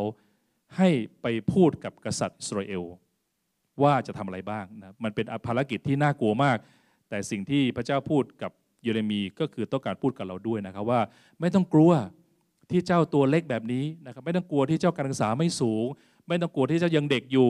[0.78, 0.90] ให้
[1.22, 2.84] ไปพูดกับกษัตริย์อิสราเอล
[3.84, 6.58] ว่าจะทำอะไรบ้างนะมันเป็นภารกิจที่น่ากลัวมาก
[7.10, 8.52] แต่สิ่งที่พระเจ้าพูดกับ
[8.84, 11.02] เยเรมีก็คือต้องการพูดกับเราด้วยนะครับว่า
[11.40, 11.92] ไม่ต้องกลัว
[12.72, 15.86] ที่เจ้าตัวเล็กแบบนี้นะครับไม่ต้องกลัวที่เจ้าการศึกษาไม่สูง
[16.28, 17.50] ไม่ต้องกลัวที่เจ้ายังเด็กอยู่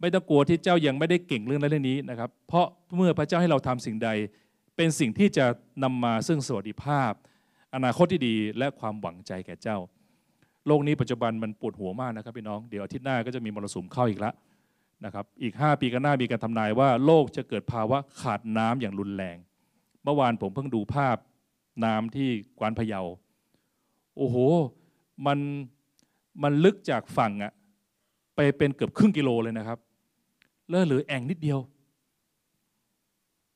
[0.00, 4.10] ไม่ต้องกลัวที่เจ้ายังไม่ได้เก่งเรื่องนั้นเรื่องนี้นะครับ เพราะเมื่อพระเจ้าให้เราทำสิ่งใด
[4.76, 5.46] เป็นสิ่งที่จะ
[5.84, 7.12] นำมาซึ่งสวัสดิภาพ
[7.74, 9.78] อนาคตที่ดีและความหวังใจแก่เจ้า
[10.66, 14.34] โลกนี้ปัจจุบันมันปวดหัวมากนะครับพี่น้องเดี๋ยวอาทิตย์หน้าก็จะมีมรสุมเข้าอีกแล้ว
[15.04, 19.36] นะครับอีก 5 ปีกันหน้ามีการทำนายว่าโลกจะเกิดภาวะขาดน้ำอย่างรุนแรง
[20.04, 21.16] เมื่อวานผมเพิ่งดูภาพ
[21.84, 23.00] น้ำที่กวานพะเยา
[24.16, 24.36] โอ้โห
[25.26, 25.38] มัน
[26.42, 27.52] มันลึกจากฝั่งอะ
[28.34, 29.78] ไปเป็นเกือบครึ่งกิโลเลยนะครับ
[30.68, 31.58] เลื่อเหลือแอ่งนิดเดียว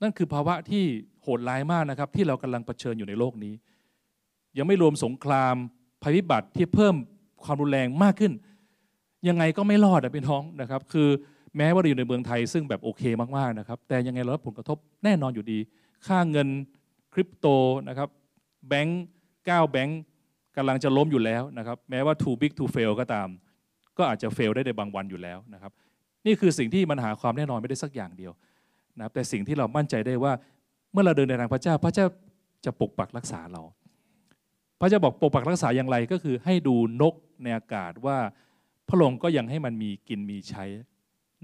[0.03, 0.85] นั่นคือภาวะที่
[1.23, 3.55] โหดร้ายมากนะครับ ที่เรากำลังเผชิญอยู่ในโลกนี้
[4.59, 5.55] ยังไม่รวมสงคราม
[6.03, 6.95] ภัยพิบัติที่เพิ่ม
[7.45, 8.33] ความรุนแรงมากขึ้น
[9.29, 11.09] ยังไงก็ไม่รอดอะพี่น้องนะครับ คือ
[11.57, 13.03] แม้ว่าเราอยู่ในเมืองไทยซึ่งแบบโอเค
[13.37, 15.59] มากๆนะครับ แต่ยังไงเรารับผลกระทบแน่นอนอยู่ดี
[16.07, 16.49] ค่าเงิน
[17.15, 17.47] คริปโต
[17.89, 18.09] นะครับ
[18.69, 19.05] แบงก์
[19.47, 20.01] เก้าแบงก์
[20.57, 23.29] กำลังจะล้มอยู่แล้วนะครับ แม้ว่า too big to fail ก็ตาม
[23.99, 25.73] ก็อาจจะ fail ได้ในบางวันอยู่แล้วนะครับ
[26.27, 28.33] นี่คือสิ่งที่มันหาความแน่นอนไม่ได้สักอย่างเดียว
[28.97, 30.33] นะครับแต่สิ่งที่เรามั่นใจได้ว่า
[30.93, 32.07] เมื่อเราเดินในทางพระเจ้า พระเจ้า
[32.65, 33.63] จะปกปักรักษาเรา
[34.81, 38.19] พระเจ้าบอกปกปักรักษาอย่างไรก็คือให้ดูนกในอากาศว่า
[38.89, 40.65] พระองค์ก็ยังให้มันมีกินมีใช้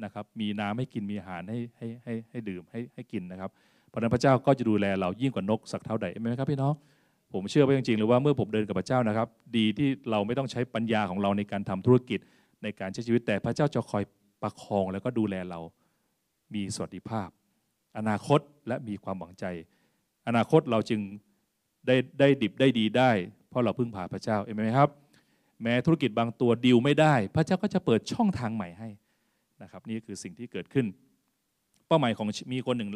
[0.04, 3.50] นะครับมีน้ำให้กินมีอาหารให้ให้ให้ให้ดื่มให้ให้กินนะครับ
[3.88, 6.74] เพราะนั้นพระเจ้าก็จะดูแลเรายิ่งกว่านกสักเท่าใดไหมครับพี่น้อง
[7.32, 12.18] ผมเชื่อว่าจริงๆเลยว่าเมื่อผมเดินกับพระเจ้านะครับ ดีที่เราไม่ต้องใช้ปัญญาของเราในการทำธุรกิจ
[12.62, 14.02] ในการใช้ชีวิตแต่พระเจ้าจะคอย
[14.42, 15.60] ประคองแล้วก็ดูแลเรา
[16.54, 17.28] มีสวัสดิภาพ
[17.98, 19.44] อนาคตและมีความหวังใจ
[20.28, 21.00] อนาคตเราจึง
[21.86, 23.10] ได้ได้ดิบได้ดีได้
[23.48, 24.88] เพราะเราพึ่งพาพระเจ้าเห็นไหมครับ
[25.62, 28.88] แม้ธุรกิจบางตัวดิวไม่ได้ พระเจ้าก็จะเปิดช่องทางใหม่ให้
[29.62, 30.86] นะครับ นี่คือสิ่งที่เกิดขึ้น
[31.86, 32.90] เป้าหมายของมีคนหนึ่ง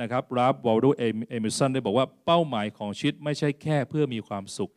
[0.00, 4.70] นะครับรับวอลโดเอมิสันได้บอกว่าเป้าหมายของชีวิตไม่ใช่แค่เพื่อมีความสุข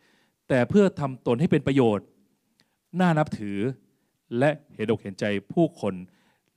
[0.49, 2.05] แต่เพื่อทำตนให้เป็นประโยชน์
[2.99, 3.57] น่านับถือ
[4.39, 5.93] และเห็นอกเห็นใจผู้คน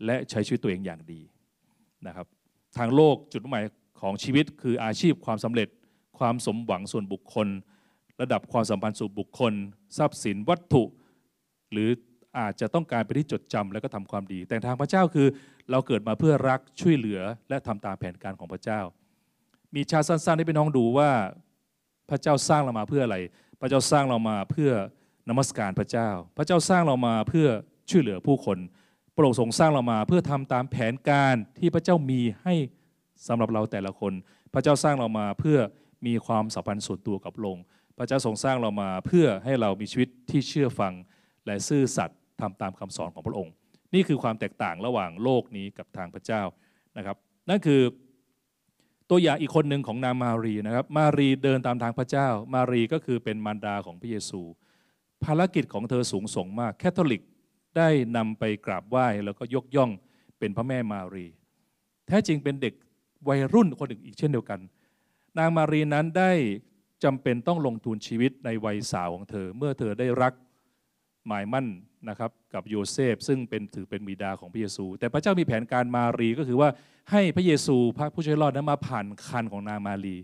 [0.04, 1.20] และใช้ชีวิตตัวเองอย่างดี
[2.06, 2.26] นะครับ
[2.76, 3.64] ทางโลกจุดมุ่งหมาย
[4.00, 5.68] ของชีวิตคืออาชีพความสำเร็จ
[6.18, 7.48] ความสมหวังส่วนบุคคล
[8.20, 9.52] ระดับความสัมพันธ์ส่วนบุคคล
[9.98, 10.84] ทรัพย์สินวัตถุ
[11.72, 11.90] หรือ
[12.38, 15.26] อาจจะต้องการไปที่จดจำแล้วก็ทำความดี แต่ทางพระเจ้าคือ
[15.70, 18.80] เราเกิดมาเพื่อรักช่วยเหลือและทำตามแผนการของพระเจ้า
[19.74, 21.10] มีชาสั้นๆให้พี่น้องดูว่า
[22.10, 23.16] พระเจ้าสร้างเรามาเพื่ออะไร
[23.60, 24.70] พระเจ้าสร้างเรามาเพื่อ
[25.28, 27.48] นมัสการพระเจ้า พระเจ้าสร้างเรามาเพื่อ
[27.90, 28.58] ช่วยเหลือผู้คน
[29.14, 32.54] พระองค์ทรงสร้างเรามาเพื่อทำตามแผนการที่พระเจ้ามีให้
[33.28, 34.12] สำหรับเราแต่ละคน
[34.54, 35.58] พระเจ้าสร้างเรามาเพื่อ
[36.06, 37.64] มีความสัมพันธ์ส่วนตัวกับพระองค์
[37.98, 40.92] พระเจ้าทรงสร้างเรามาเพื่อให้เรามีชีวิตที่เชื่อฟัง
[41.46, 43.52] และซื่อสัตย์ทำตามคำสอนของพระองค์
[43.94, 46.42] นี่คือความแตกต่างระหว่างโลกนี้กับทางพระเจ้า
[46.96, 47.16] นะครับ
[47.48, 47.82] นั่นคือ
[49.10, 54.40] ตัวอย่างอีกคนหนึ่งของนางมารีนะครับ มารีเดินตามทางพระเจ้า มารีก็คือเป็นมารดาของพระเยซู
[55.24, 57.22] ภารกิจของเธอสูงส่งมาก แคทอลิก
[57.76, 59.90] ได้นำไปกราบไหว้แล้วก็ยกย่อง
[60.38, 61.26] เป็นพระแม่มารี
[62.06, 62.74] แท้จริงเป็นเด็ก
[63.28, 64.60] วัยรุ่นคนหนึ่งอีกเช่นเดียวกัน
[65.38, 66.32] นางมารีนั้นได้
[67.04, 70.32] จำเป็นต้องลงทุนชีวิตในวัยสาวของเธอ เมื่อเธอได้รัก
[71.26, 71.66] หมายมั่น
[72.08, 76.68] นะครับกับโยเซฟ ซึ่งเป็นถือเป็นบิดาของพระเยซู แต่พระเจ้ามีแผนการมารีก็คือว่า
[77.10, 80.16] ให้พระเยซูพระผู้ช่วยรอดนั้นมาผ่านคันของนางมารี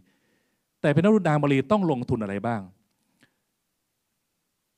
[0.80, 2.60] แต่เป็นนรุนางมารีต้องลงทุนอะไรบ้าง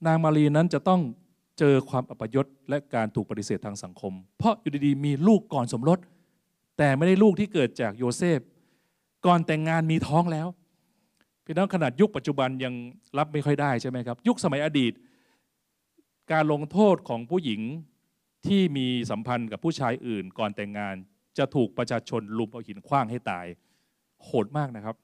[0.07, 1.01] นางมารีนั้นจะต้อง
[1.59, 5.99] เจอความอัปยศและการถูกปฏิเสธทางสังคม เพราะอยู่ดีๆมีลูกก่อนสมรส
[6.79, 8.41] แต่ไม่ได้ลูกที่เกิดจากโยเซฟ
[9.27, 10.47] ก่อนแต่งงานมีท้องแล้ว
[11.45, 12.75] พี่น้องขนาดยุคปัจจุบันยัง
[13.19, 14.93] รับไม่ค่อยได้ใช่ไหมครับ ยุคสมัยอดีต
[16.33, 17.61] การลงโทษของผู้หญิง
[18.47, 20.95] ที่มีสัมพันธ์กับผู้ชายอื่น ก่อนแต่งงาน
[21.39, 23.47] จะถูกประชาชนลุมเอาหินขว้างให้ตาย
[24.25, 24.97] โหดมากนะครับ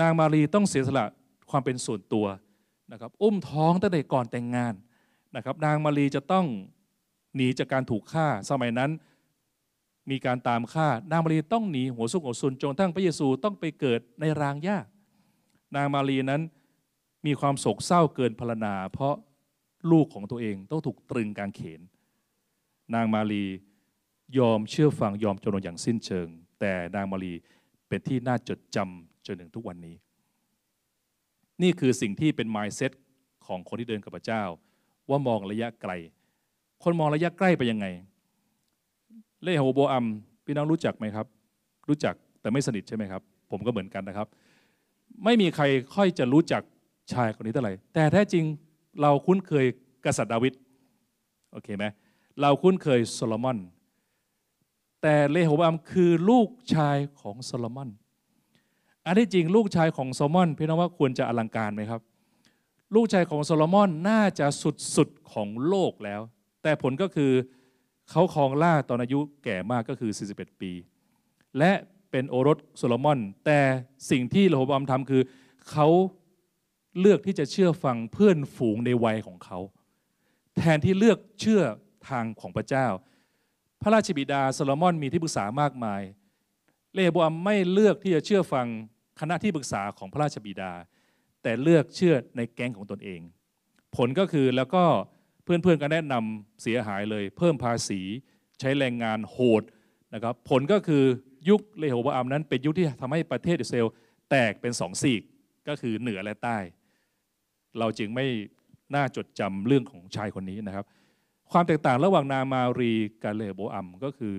[0.00, 1.06] นางมารีต้องเสียสละ
[1.50, 2.26] ความเป็นส่วนตัว
[2.92, 4.74] นะครับอุ้มท้องตั้งแต่ก่อนแต่งงาน
[5.36, 6.46] นะครับ นางมารีจะต้อง
[7.36, 8.90] หนีจากการถูกฆ่า สมัยนั้น
[10.10, 14.78] มีการตามฆ่า นางมารีต้องหนีหัวซุกหัวซุนจนทั้งพระเยซูต้องไปเกิดในรางหญ้า
[15.76, 16.42] นางมารีนั้น
[17.26, 19.14] มีความโศกเศร้าเกินพรรณนา เพราะ
[19.90, 21.80] ลูกของตัวเองต้องถูกตรึงกางเขน
[22.94, 23.44] นางมารี
[24.38, 26.28] ยอมเชื่อฟังยอมจำนนอย่างสิ้นเชิง
[26.60, 27.32] แต่นางมารี
[27.88, 29.96] เป็นที่น่าจดจำจนถึงทุกวันนี้
[31.62, 32.92] นี่คือสิ่งที่เป็น mindset
[33.46, 34.42] ของคนที่เดินกับพระเจ้า
[35.10, 35.92] ว่ามองระยะไกล
[36.84, 37.86] คนมองระยะใกล้ไปยังไง
[39.42, 40.06] เลโฮโบอัม
[40.44, 41.26] พี่น้องรู้จักไหมครับ
[41.88, 44.26] รู้จักแต่ไม่สนิทใช่ไหมครับ ผมก็เหมือนกันนะครับ
[45.24, 45.64] ไม่มีใคร
[45.94, 46.62] ค่อยจะรู้จัก
[47.12, 48.44] ชายคนนี้เท่าไหร่ แต่แท้จริง
[49.00, 49.66] เราคุ้นเคย
[50.04, 50.54] กษัตริย์ดาวิด
[51.52, 51.84] โอเคไหม
[52.40, 53.58] เราคุ้นเคยโซโลมอน
[55.02, 57.88] แต่เรโหโบอัมคือลูกชายของโซโลมอน
[59.06, 62.00] อันที่จริงลูกชายของโซโลมอนพี่น้องว่าควรจะอลังการไหมครับ
[62.94, 64.46] ลูกชายของโซโลมอนน่าจะ
[64.96, 66.20] สุดๆของโลกแล้ว
[66.62, 67.32] แต่ผลก็คือ
[68.10, 70.72] เขาครองล่าตอนอายุแก่มากก็คือ 41 ปี
[71.58, 71.72] และ
[72.10, 73.60] เป็นโอรสโซโลมอน แต่
[74.10, 75.22] สิ่งที่เลโบอมทำคือ
[75.70, 75.88] เขา
[77.00, 79.58] เลือกที่จะเชื่อฟังเพื่อนฝูงในวัยของเขา
[80.56, 81.62] แทนที่เลือกเชื่อ
[82.08, 82.86] ทางของพระเจ้า
[83.82, 86.02] พระราชบิดาโซโลมอนมีที่ปรึกษามากมาย
[86.94, 88.66] เลโบอัมไม่เลือกที่จะเชื่อฟัง
[89.20, 90.72] คณะที่ปรึกษาของพระราชบิดา
[91.42, 93.20] แต่เลือกเชื่อในแก๊งของตนเอง
[93.96, 94.84] ผลก็คือแล้วก็
[95.44, 98.00] เพื่อนๆก็แนะนำเสียหายเลย เพิ่มภาษี
[98.60, 99.62] ใช้แรงงานโหด
[100.14, 101.04] นะครับผลก็คือ
[101.48, 103.88] ยุคเลโฮบอัมนั้น เป็นยุคที่ทำให้ประเทศอิสราเอล
[104.30, 105.22] แตกเป็นสองซีก
[105.68, 106.58] ก็คือเหนือและใต้
[107.78, 108.26] เราจึงไม่
[108.94, 110.84] น่าจดจำเรื่องของชายคนนี้นะครับ
[111.52, 114.36] ความแตกต่างระหว่างนางมารีกับเลโบอัมก็คือ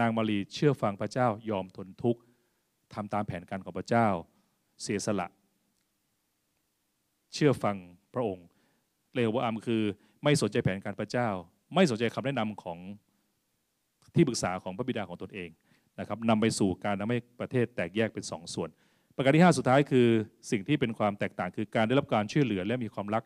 [0.00, 2.20] นางมารีเชื่อฟังพระเจ้ายอมทนทุกข์
[2.94, 4.06] ทำตามแผนการของพระเจ้า
[4.82, 5.28] เสียสละ
[7.34, 7.76] เชื่อฟัง
[8.14, 8.46] พระองค์
[9.14, 9.82] เลโบอัมคือ
[10.24, 11.28] ไม่สนใจแผนการพระเจ้า
[11.74, 12.78] ไม่สนใจคำแนะนำของ
[14.14, 15.50] ที่ปรึกษาของพระบิดาของตนเอง
[15.98, 18.68] นะครับนำไปสู่การทำให้ประเทศแตกแยกเป็นสองส่วน
[19.16, 20.06] ประการที่ 5 สุดท้ายคือ
[20.50, 23.22] สิ่งที่เป็นความแตกต่าง คือการได้รับการช่วยเหลือและมีความรัก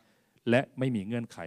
[0.50, 1.38] และไม่มีเงื่อนไข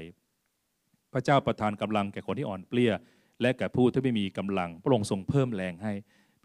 [1.13, 2.93] พระเจ้าประทานกำลังแก่คนที่อ่อนเปลี้ย
[3.41, 5.93] และแก่ผู้ที่ไม่มีกำลังพระองค์ทรงเพิ่มแรงให้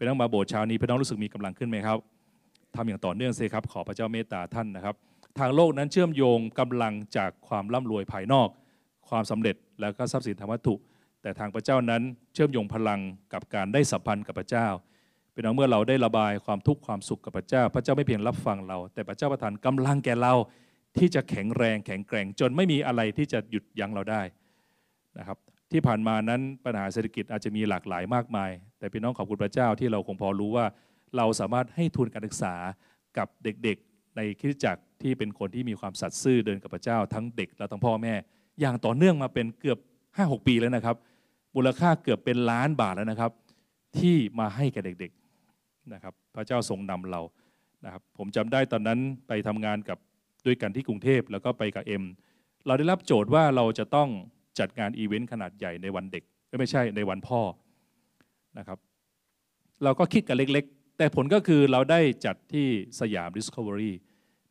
[0.03, 1.97] เป็นต้องมาโบสถ์เช้านี้พี่น้องรู้สึกมีกำลังขึ้นไหมครับ
[2.75, 4.95] ทำอย่างต่อเนื่องสิครับ ขอพระเจ้าเมตตาท่านนะครับ
[5.39, 8.47] ทางโลกนั้นเชื่อมโยงกำลังจากความร่ำรวยภายนอก
[9.09, 10.75] ความสำเร็จแล้วก็ทรัพย์สินทางวัตถุ
[11.21, 12.01] แต่ทางพระเจ้านั้น
[12.33, 12.99] เชื่อมโยงพลัง
[13.33, 14.67] กับการได้สัมพันธ์กับพระเจ้า
[15.33, 20.33] เป็นเอาเมื่อเราได้ระบายความทุกข์ความสุขกับพระเจ้า พระเจ้าไม่เพียงรับฟังเรา แต่พระเจ้าประทานกำลังแก่เรา
[20.97, 24.21] ที่จะแข็งแรงแข็งแกร่งจนไม่มีอะไรที่จะหยุดยั้งเราได้
[25.19, 25.37] นะครับ
[25.71, 28.51] ที่ผ่านมานั้นปัญหาเศรษฐกิจอาจจะมีหลากหลายมากมาย
[28.83, 30.65] แต่พี่น้องขอบคุณพระเจ้าที่เราคงพอรู้ว่า
[31.17, 32.53] เราสามารถให้ทุนการศึกษา
[33.17, 38.13] กับเด็กๆ ในคริสตจักรที่เป็นคนที่มีความสัตย์ซื่อเดินกับพระเจ้า ทั้งเด็กและทั้งพ่อแม่
[38.59, 39.79] อย่างต่อเนื่องมาเป็นเกือบ
[40.11, 40.95] 5-6 ปีแล้วนะครับ
[41.55, 43.31] มูลค่าเกือบเป็นล้านบาทแล้วนะครับ
[43.99, 47.21] ที่มาให้แก่เด็กๆนะครับ พระเจ้าทรงนำเรา
[47.85, 49.97] นะครับ ผมจำได้ตอนนั้นไปทำงานกับ
[50.45, 52.03] ด้วยกันที่กรุงเทพแล้วก็ไปกับเอ็ม
[52.67, 54.09] เราได้รับโจทย์ว่าเราจะต้อง
[54.59, 56.23] จัดงานอีเวนต์ขนาดใหญ่ในวันเด็ก
[56.59, 57.41] ไม่ใช่ในวันพ่อ
[58.57, 58.77] นะครับ
[59.83, 62.67] เราก็คิดกันเล็กๆ แต่ผลก็คือเราได้จัดที่
[62.99, 63.93] สยาม Discovery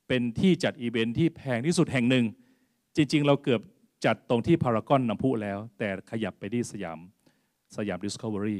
[0.08, 2.24] เป็นที่จัดอีเวนท์ที่แพงที่สุดแห่งหนึ่ง
[2.96, 3.60] จริง ๆ เราเกือบ
[4.06, 6.98] จัดตรงที่พารากอนน้ำพุแล้ว แต่ขยับไปที่สยาม
[7.76, 8.58] สยาม Discovery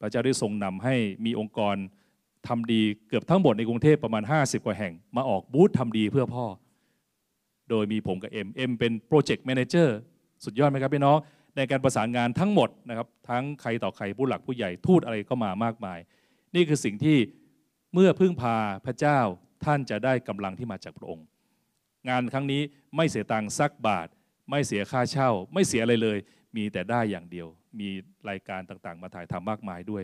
[0.00, 1.76] พระเจ้าได้ทรงนำให้มีองค์กร
[2.48, 6.46] ทำดีเกือบทั้งหมดในกรุงเทพประมาณ 50 กว่าแห่ง มาออกบูธทำดีเพื่อพ่อ
[7.70, 9.96] โดยมีผมกับเอ็มเอ็มเป็น project manager
[10.44, 11.18] สุดยอดไหมครับพี่น้อง
[11.58, 15.98] ในการประสานงานทั้งหมดนะครับทั้งใครต่อใครผู้หลักผู้ใหญ่ทูตอะไรก็มามากมาย
[16.54, 17.18] นี่คือสิ่งที่
[17.94, 19.20] เมื่อพึ่งพาพระเจ้า
[19.64, 21.26] ท่านจะได้กำลังที่มาจากพระองค์
[22.08, 22.62] งานครั้งนี้
[22.96, 24.08] ไม่เสียตังค์สักบาท
[24.50, 26.18] ไม่เสียค่าเช่า ไม่เสียอะไรเลย
[26.56, 27.46] มีแต่ได้อย่างเดียว
[27.80, 27.88] มี
[28.28, 30.02] รายการต่างๆ มาถ่ายทำมากมายด้วย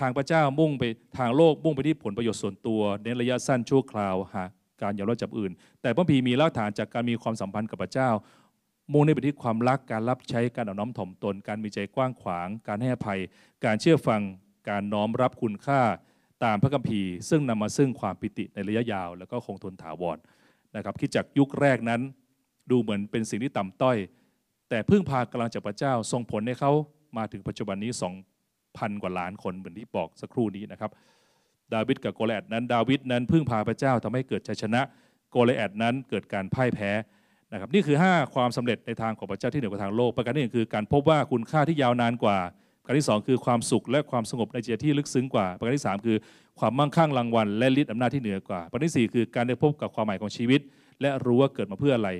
[0.00, 0.84] ทางพระเจ้ามุ่งไป
[1.18, 4.44] ทางโลกมุ่งไปที่ผลประโยชน์ส่วนตัวเน้นระยะสั้นชั่วคราวหา
[4.82, 8.10] การยอมรับจับอื่น แต่พระพีมีรากฐานจากการมีความสัมพันธ์กับพระเจ้า
[8.92, 13.20] มุ่งในไปที่ความรักการรับใช้การเอาน้อมถ่อมตน การมีใจกว้างขวาง การให้อภัย
[13.64, 14.22] การเชื่อฟัง
[14.68, 15.80] การน้อมรับคุณค่า
[16.44, 20.18] ตามพระคัมภีร์ ซึ่งนำมาซึ่งความปิติในระยะยาว แล้วก็คงทนถาวร
[20.76, 22.00] นะครับคิดจากยุคแรกนั้น
[22.70, 23.96] ดูเหมือนเป็นสิ่งที่ต่ำต้อย
[24.68, 26.72] แต่พึ่งพากำลังจากพระเจ้าส่งผลให้เขา
[27.16, 27.90] มาถึงปัจจุบันนี้
[28.46, 30.90] 2,000 กว่าล้านคนเหมือนที่บอกสักครู่นี้นะครับ
[31.74, 34.80] ดาวิดกับโกลแอดนั้น ดาวิดนั้นพึ่งพาพระเจ้าทำให้เกิดชัยชนะ
[35.30, 36.90] โกลแอดนั้นเกิดการพ่ายแพ้
[37.52, 42.38] นะครับนี่คือ 5 ความสำเร็จในทางของพระเจ้าที่เหนือกว่าทางโลก ประการที่หนึ่งคือการพบว่าคุณค่าที่ยาวนานกว่า
[42.82, 46.16] ประการที่ 2 คือความสุขและความสงบในใจที่ลึกซึ้งกว่า ประการที่ 3 คือ
[46.60, 50.60] ความมั่งคั่งรางวัล และฤทธิ์อำนาจที่เหนือกว่า ประการที่ 4 คือการได้พบกับความหมายของชีวิต
[51.00, 52.10] และรู้ว่าเกิดมาเพื่ออะไร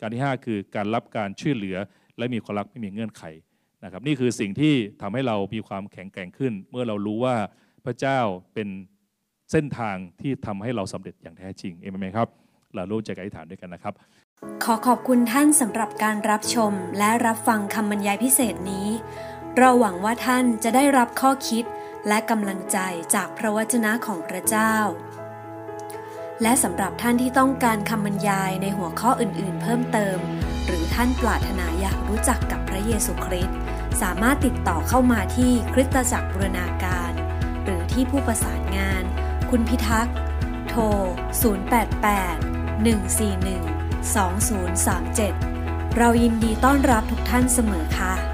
[0.00, 1.76] การที่ 5 คือการรับการช่วยเหลือ
[2.18, 3.22] และมีความรักไม่มีเงื่อนไข
[3.84, 7.36] นะครับนี่คือสิ่งที่ทำให้เรามีความแข็งแกร่งขึ้น เมื่อเรารู้ว่า
[7.84, 8.18] พระเจ้า
[8.54, 8.68] เป็น
[9.52, 12.28] เส้นทางที่ทำให้เราสำเร็จอย่างแท้จริงเอเมนไหมครับ
[12.74, 13.94] เรารู้ใจกันอธิษฐานด้วยกันนะครับ
[14.64, 18.88] ขอขอบคุณท่านสำหรับการรับชมและรับฟังคำบรรยายพิเศษนี้
[19.56, 21.64] เราหวังว่าท่านจะได้รับข้อคิด
[22.08, 22.78] และกำลังใจ
[23.14, 24.74] จากพระวจนะของพระเจ้า
[26.42, 30.18] และสำหรับท่านที่ต้องการคำบรรยายในหัวข้ออื่นๆ เพิ่มเติม
[30.66, 33.56] หรือท่านปรารถนาอยากรู้จักกับพระเยซูคริสต์
[34.02, 37.12] สามารถติดต่อเข้ามาที่คริสตจักรบูรณาการ
[37.64, 39.04] หรือที่ผู้ประสานงาน
[39.50, 40.16] คุณพิทักษ์
[40.68, 40.82] โทร
[41.52, 48.31] 088 141 2037 เรายินดีต้อนรับทุกท่านเสมอค่ะ